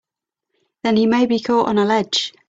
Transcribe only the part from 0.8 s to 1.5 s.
Then he may be